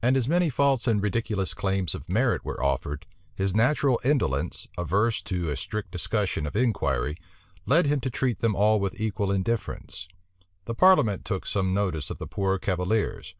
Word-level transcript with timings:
And 0.00 0.16
as 0.16 0.26
many 0.26 0.48
false 0.48 0.86
and 0.86 1.02
ridiculous 1.02 1.52
claims 1.52 1.94
of 1.94 2.08
merit 2.08 2.42
were 2.42 2.64
offered, 2.64 3.04
his 3.34 3.54
natural 3.54 4.00
indolence, 4.02 4.66
averse 4.78 5.20
to 5.24 5.50
a 5.50 5.58
strict 5.58 5.90
discussion 5.92 6.46
or 6.46 6.52
inquiry, 6.54 7.18
led 7.66 7.84
him 7.84 8.00
to 8.00 8.10
treat 8.10 8.38
them 8.38 8.56
all 8.56 8.80
with 8.80 8.98
equal 8.98 9.30
indifference. 9.30 10.08
The 10.64 10.74
parliament 10.74 11.26
took 11.26 11.44
some 11.44 11.74
notice 11.74 12.08
of 12.08 12.16
the 12.16 12.26
poor 12.26 12.58
cavaliers. 12.58 13.34